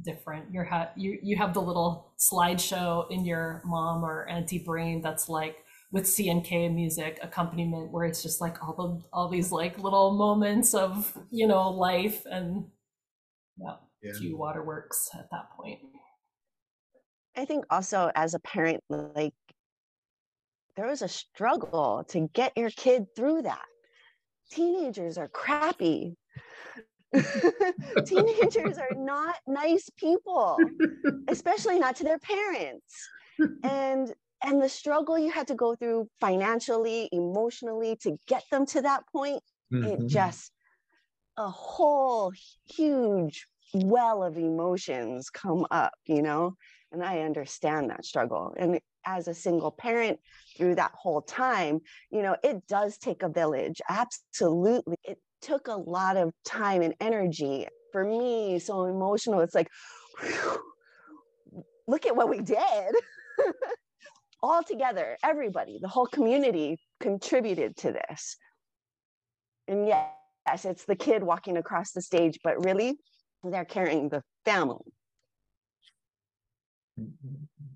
different. 0.02 0.52
You're 0.52 0.64
ha- 0.64 0.92
you 0.96 1.20
you 1.22 1.38
have 1.38 1.54
the 1.54 1.62
little 1.62 2.14
slideshow 2.18 3.10
in 3.12 3.26
your 3.26 3.62
mom 3.66 4.04
or 4.04 4.28
auntie 4.28 4.64
brain 4.64 5.02
that's 5.02 5.30
like 5.30 5.58
with 5.92 6.08
C&K 6.08 6.68
music 6.70 7.18
accompaniment 7.24 7.92
where 7.92 8.06
it's 8.06 8.22
just 8.22 8.42
like 8.42 8.62
all 8.62 8.76
the 8.76 9.02
all 9.14 9.30
these 9.30 9.52
like 9.52 9.78
little 9.80 10.12
moments 10.12 10.74
of 10.74 11.18
you 11.32 11.48
know 11.48 11.70
life 11.70 12.24
and 12.26 12.66
yeah, 13.58 13.76
yeah. 14.04 14.14
few 14.20 14.38
waterworks 14.38 15.10
at 15.14 15.28
that 15.32 15.50
point. 15.56 15.80
I 17.36 17.46
think 17.46 17.66
also 17.70 18.12
as 18.16 18.34
a 18.34 18.40
parent, 18.40 18.84
like 18.90 19.34
there 20.76 20.88
was 20.88 21.02
a 21.02 21.08
struggle 21.08 22.04
to 22.10 22.30
get 22.34 22.54
your 22.58 22.70
kid 22.72 23.06
through 23.16 23.44
that 23.44 23.66
teenagers 24.52 25.18
are 25.18 25.28
crappy. 25.28 26.16
teenagers 28.06 28.78
are 28.78 28.96
not 28.96 29.36
nice 29.48 29.90
people, 29.98 30.58
especially 31.28 31.80
not 31.80 31.96
to 31.98 32.04
their 32.04 32.20
parents. 32.20 33.10
And 33.64 34.14
and 34.44 34.62
the 34.62 34.70
struggle 34.70 35.18
you 35.18 35.32
had 35.32 35.48
to 35.48 35.56
go 35.56 35.76
through 35.76 36.10
financially, 36.20 37.10
emotionally 37.12 37.96
to 38.02 38.18
get 38.28 38.44
them 38.52 38.66
to 38.68 38.82
that 38.82 39.04
point, 39.12 39.42
mm-hmm. 39.74 39.84
it 39.84 40.08
just 40.08 40.52
a 41.38 41.50
whole 41.50 42.32
huge 42.66 43.48
well 43.74 44.24
of 44.24 44.38
emotions 44.38 45.30
come 45.30 45.66
up, 45.72 45.94
you 46.06 46.22
know? 46.22 46.56
And 46.92 47.04
I 47.04 47.22
understand 47.22 47.90
that 47.90 48.06
struggle. 48.06 48.54
And 48.58 48.80
as 49.06 49.28
a 49.28 49.34
single 49.34 49.72
parent 49.72 50.20
through 50.58 50.76
that 50.76 50.92
whole 50.94 51.22
time, 51.22 51.80
you 52.12 52.22
know, 52.22 52.36
it 52.44 52.66
does 52.68 52.98
take 52.98 53.24
a 53.24 53.30
village. 53.30 53.82
Absolutely. 53.90 54.98
It 55.04 55.20
took 55.48 55.68
a 55.70 55.76
lot 55.76 56.18
of 56.18 56.34
time 56.46 56.82
and 56.82 56.94
energy 57.00 57.68
for 57.92 58.04
me. 58.04 58.60
So 58.60 58.86
emotional. 58.86 59.40
It's 59.40 59.56
like, 59.56 59.70
whew, 60.22 60.60
look 61.88 62.06
at 62.06 62.16
what 62.16 62.30
we 62.30 62.40
did. 62.40 62.96
All 64.44 64.62
together, 64.62 65.18
everybody, 65.24 65.80
the 65.82 65.88
whole 65.88 66.06
community 66.06 66.78
contributed 67.00 67.76
to 67.78 67.92
this. 67.92 68.38
And 69.68 69.88
yes, 69.88 70.64
it's 70.64 70.86
the 70.86 70.96
kid 70.96 71.24
walking 71.24 71.58
across 71.58 71.92
the 71.92 72.02
stage, 72.02 72.40
but 72.44 72.64
really, 72.64 72.98
they're 73.44 73.66
carrying 73.66 74.10
the 74.10 74.22
family. 74.46 74.94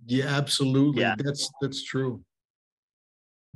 Yeah, 0.05 0.25
absolutely. 0.25 1.01
Yeah. 1.01 1.15
That's 1.17 1.49
that's 1.61 1.83
true. 1.83 2.21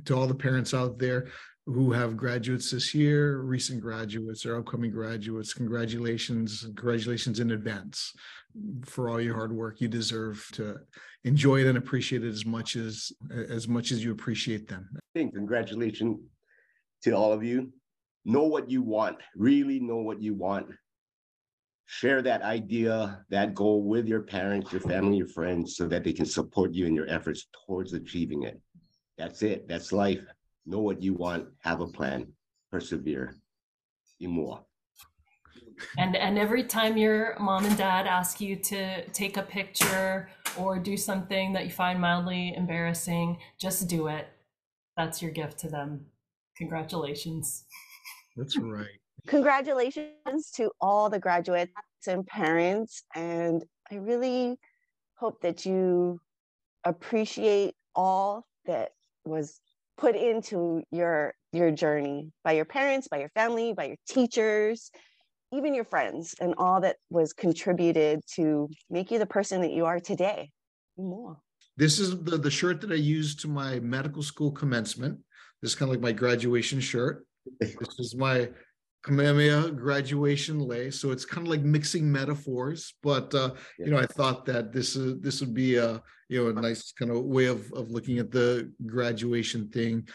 To 0.06 0.14
all 0.16 0.26
the 0.26 0.34
parents 0.34 0.74
out 0.74 0.98
there 0.98 1.28
who 1.66 1.92
have 1.92 2.16
graduates 2.16 2.70
this 2.70 2.94
year, 2.94 3.38
recent 3.38 3.80
graduates 3.80 4.46
or 4.46 4.56
upcoming 4.56 4.90
graduates, 4.90 5.52
congratulations, 5.52 6.62
congratulations 6.62 7.40
in 7.40 7.50
advance 7.50 8.12
for 8.84 9.08
all 9.10 9.20
your 9.20 9.34
hard 9.34 9.52
work. 9.52 9.80
You 9.80 9.88
deserve 9.88 10.46
to 10.52 10.76
enjoy 11.24 11.60
it 11.60 11.66
and 11.66 11.76
appreciate 11.76 12.24
it 12.24 12.28
as 12.28 12.46
much 12.46 12.76
as 12.76 13.10
as 13.48 13.66
much 13.66 13.90
as 13.90 14.02
you 14.02 14.12
appreciate 14.12 14.68
them. 14.68 14.88
I 14.96 15.00
think 15.14 15.34
congratulations 15.34 16.20
to 17.02 17.12
all 17.12 17.32
of 17.32 17.42
you. 17.42 17.72
Know 18.24 18.44
what 18.44 18.70
you 18.70 18.82
want, 18.82 19.18
really 19.36 19.80
know 19.80 19.98
what 19.98 20.22
you 20.22 20.34
want 20.34 20.68
share 21.86 22.20
that 22.20 22.42
idea, 22.42 23.24
that 23.30 23.54
goal 23.54 23.84
with 23.84 24.06
your 24.06 24.22
parents, 24.22 24.72
your 24.72 24.80
family, 24.80 25.18
your 25.18 25.28
friends, 25.28 25.76
so 25.76 25.86
that 25.86 26.04
they 26.04 26.12
can 26.12 26.26
support 26.26 26.74
you 26.74 26.84
in 26.86 26.94
your 26.94 27.08
efforts 27.08 27.46
towards 27.64 27.92
achieving 27.92 28.42
it. 28.42 28.60
That's 29.16 29.42
it. 29.42 29.66
That's 29.68 29.92
life. 29.92 30.20
Know 30.66 30.80
what 30.80 31.02
you 31.02 31.14
want, 31.14 31.48
have 31.60 31.80
a 31.80 31.86
plan, 31.86 32.32
persevere, 32.70 33.36
be 34.18 34.26
more. 34.26 34.64
And 35.98 36.16
and 36.16 36.38
every 36.38 36.64
time 36.64 36.96
your 36.96 37.36
mom 37.38 37.64
and 37.66 37.76
dad 37.76 38.06
ask 38.06 38.40
you 38.40 38.56
to 38.56 39.06
take 39.10 39.36
a 39.36 39.42
picture 39.42 40.28
or 40.58 40.78
do 40.78 40.96
something 40.96 41.52
that 41.52 41.64
you 41.64 41.70
find 41.70 42.00
mildly 42.00 42.54
embarrassing, 42.56 43.38
just 43.58 43.86
do 43.88 44.08
it. 44.08 44.26
That's 44.96 45.20
your 45.20 45.30
gift 45.30 45.58
to 45.60 45.68
them. 45.68 46.06
Congratulations. 46.56 47.66
That's 48.36 48.56
right 48.58 48.98
congratulations 49.26 50.50
to 50.54 50.70
all 50.80 51.10
the 51.10 51.18
graduates 51.18 51.72
and 52.06 52.26
parents. 52.26 53.02
And 53.14 53.64
I 53.90 53.96
really 53.96 54.58
hope 55.14 55.40
that 55.42 55.66
you 55.66 56.20
appreciate 56.84 57.74
all 57.94 58.46
that 58.66 58.90
was 59.24 59.60
put 59.96 60.16
into 60.16 60.82
your 60.90 61.34
your 61.52 61.70
journey 61.70 62.30
by 62.44 62.52
your 62.52 62.64
parents 62.64 63.08
by 63.08 63.18
your 63.18 63.30
family 63.30 63.72
by 63.72 63.84
your 63.84 63.96
teachers 64.08 64.90
even 65.52 65.74
your 65.74 65.84
friends 65.84 66.34
and 66.40 66.54
all 66.58 66.80
that 66.80 66.96
was 67.10 67.32
contributed 67.32 68.20
to 68.34 68.68
make 68.90 69.10
you 69.10 69.18
the 69.18 69.26
person 69.26 69.60
that 69.60 69.72
you 69.72 69.86
are 69.86 70.00
today. 70.00 70.50
More. 70.96 71.38
This 71.76 71.98
is 71.98 72.22
the, 72.22 72.38
the 72.38 72.50
shirt 72.50 72.80
that 72.80 72.90
i 72.90 72.94
used 72.94 73.40
to 73.40 73.48
my 73.48 73.78
medical 73.80 74.22
school 74.22 74.50
commencement. 74.50 75.18
This 75.62 75.72
is 75.72 75.74
kind 75.74 75.88
of 75.88 75.94
like 75.94 76.02
my 76.02 76.12
graduation 76.12 76.80
shirt. 76.80 77.26
This 77.60 77.98
is 77.98 78.16
my 78.16 78.48
Kamehameha 79.06 79.70
graduation 79.70 80.58
lei. 80.58 80.90
So 80.90 81.12
it's 81.12 81.24
kind 81.24 81.46
of 81.46 81.50
like 81.50 81.62
mixing 81.62 82.10
metaphors, 82.10 82.94
but 83.02 83.32
uh, 83.34 83.52
yeah. 83.78 83.86
you 83.86 83.92
know, 83.92 83.98
I 83.98 84.06
thought 84.06 84.44
that 84.46 84.72
this 84.72 84.96
is 84.96 85.20
this 85.20 85.40
would 85.40 85.54
be 85.54 85.76
a 85.76 86.02
you 86.28 86.42
know 86.42 86.50
a 86.50 86.60
nice 86.60 86.92
kind 86.92 87.12
of 87.12 87.22
way 87.22 87.46
of 87.46 87.72
of 87.72 87.90
looking 87.90 88.18
at 88.18 88.32
the 88.32 88.72
graduation 88.84 89.68
thing. 89.68 90.08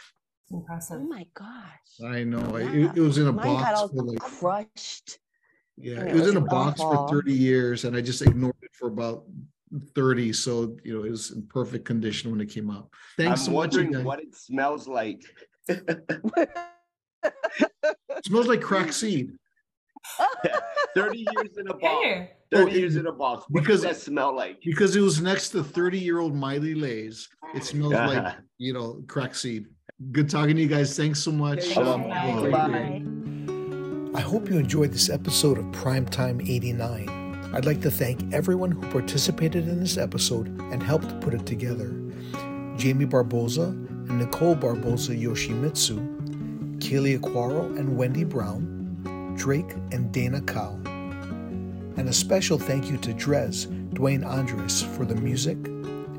Impressive. 0.52 1.00
Oh 1.02 1.08
my 1.08 1.26
gosh. 1.34 2.06
I 2.06 2.26
know. 2.26 2.58
Yeah. 2.58 2.90
It, 2.90 2.98
it 2.98 3.02
was 3.02 3.18
in 3.18 3.28
a 3.28 3.32
Mine 3.32 3.46
got 3.46 3.64
box 3.64 3.80
all 3.80 3.88
for 3.88 4.04
like 4.04 4.20
crushed. 4.20 5.20
yeah, 5.78 6.02
it 6.02 6.08
it 6.10 6.14
was 6.14 6.22
was 6.24 6.32
in 6.32 6.38
a 6.38 6.42
box 6.42 6.82
for 6.82 7.08
30 7.08 7.34
years 7.34 7.86
and 7.86 7.96
I 7.96 8.02
just 8.02 8.22
ignored 8.22 8.56
it 8.62 8.72
for 8.74 8.90
about 8.90 9.24
30. 9.96 10.34
So 10.34 10.76
you 10.84 10.98
know, 10.98 11.06
it 11.06 11.12
was 11.12 11.32
in 11.32 11.48
perfect 11.48 11.86
condition 11.86 12.30
when 12.30 12.42
it 12.42 12.50
came 12.50 12.70
out. 12.70 12.90
Thanks 13.16 13.40
I'm 13.40 13.46
so 13.46 13.52
much. 13.52 13.58
wondering 13.58 13.92
guys. 13.94 14.04
what 14.04 14.20
it 14.20 14.36
smells 14.36 14.86
like. 14.86 15.24
It 18.22 18.28
smells 18.28 18.48
like 18.48 18.62
crack 18.62 18.94
seed. 18.94 19.32
30 20.96 21.18
years 21.18 21.58
in 21.58 21.68
a 21.68 21.74
box. 21.74 21.84
Hey, 22.04 22.32
30 22.52 22.72
Oh, 22.72 22.76
years 22.76 22.96
in 22.96 23.08
a 23.08 23.12
box. 23.12 23.46
What 23.50 23.62
because- 23.62 23.82
does 23.82 23.92
that 23.92 24.02
smell 24.04 24.36
like? 24.36 24.60
Because 24.64 24.96
it 24.96 25.02
was 25.02 25.22
next 25.22 25.50
to 25.50 25.64
30 25.64 26.00
year 26.00 26.20
old 26.20 26.36
maile 26.36 26.62
leis. 26.62 27.28
It 27.56 27.64
smells 27.64 27.94
like, 28.14 28.36
you 28.58 28.74
know, 28.74 29.04
crack 29.08 29.36
seed. 29.36 29.66
Good 30.12 30.30
talking 30.30 30.56
to 30.56 30.62
you 30.62 30.68
guys. 30.68 30.96
Thanks 30.98 31.20
so 31.24 31.32
much. 31.32 31.60
Okay, 31.72 31.82
Um, 31.82 32.04
Bye. 32.04 32.16
have 32.16 32.38
a 32.38 32.42
great 32.42 32.52
Bye. 32.52 32.68
day. 32.68 33.00
Bye. 33.00 34.20
I 34.20 34.22
hope 34.22 34.50
you 34.50 34.58
enjoyed 34.58 34.92
this 34.92 35.10
episode 35.10 35.58
of 35.58 35.66
Primetime 35.68 36.42
89. 36.48 37.52
I'd 37.54 37.66
like 37.66 37.82
to 37.82 37.92
thank 37.92 38.34
everyone 38.34 38.72
who 38.72 38.82
participated 38.92 39.68
in 39.68 39.80
this 39.80 39.98
episode 39.98 40.48
and 40.72 40.82
helped 40.84 41.20
put 41.22 41.34
it 41.34 41.46
together. 41.46 41.94
Jamie 42.78 43.06
Barboza 43.06 43.64
and 43.64 44.20
Nicole 44.20 44.56
Barboza 44.56 45.14
Yoshimitsu, 45.14 46.11
Kelia 46.82 47.22
Quarrel 47.22 47.78
and 47.78 47.96
Wendy 47.96 48.24
Brown, 48.24 49.36
Drake 49.38 49.72
and 49.92 50.12
Dana 50.12 50.42
Cow. 50.42 50.74
And 50.84 52.10
a 52.10 52.12
special 52.12 52.58
thank 52.58 52.90
you 52.90 52.98
to 52.98 53.14
Drez, 53.14 53.68
Dwayne 53.92 54.26
Andres 54.26 54.82
for 54.82 55.06
the 55.06 55.16
music, 55.16 55.58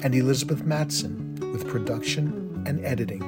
and 0.04 0.14
Elizabeth 0.14 0.62
Matson 0.62 1.35
with 1.52 1.66
production 1.66 2.64
and 2.66 2.83
editing. 2.85 3.23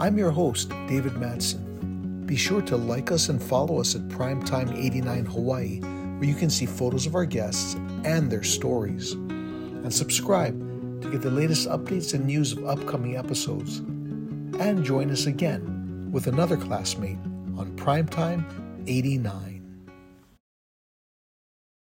I'm 0.00 0.16
your 0.16 0.30
host, 0.30 0.70
David 0.88 1.18
Matson. 1.18 2.24
Be 2.24 2.36
sure 2.36 2.62
to 2.62 2.78
like 2.78 3.12
us 3.12 3.28
and 3.28 3.40
follow 3.40 3.78
us 3.78 3.94
at 3.94 4.08
Primetime89 4.08 5.26
Hawaii, 5.26 5.80
where 5.80 6.28
you 6.28 6.34
can 6.34 6.48
see 6.48 6.64
photos 6.64 7.06
of 7.06 7.14
our 7.14 7.26
guests 7.26 7.74
and 8.04 8.32
their 8.32 8.42
stories. 8.42 9.12
And 9.12 9.92
subscribe 9.92 10.58
to 11.02 11.10
get 11.10 11.20
the 11.20 11.30
latest 11.30 11.68
updates 11.68 12.14
and 12.14 12.24
news 12.24 12.52
of 12.52 12.64
upcoming 12.64 13.18
episodes. 13.18 13.78
And 14.58 14.82
join 14.82 15.10
us 15.10 15.26
again 15.26 15.71
with 16.12 16.28
another 16.28 16.56
classmate 16.56 17.18
on 17.58 17.74
Primetime 17.76 18.44
89. 18.86 19.51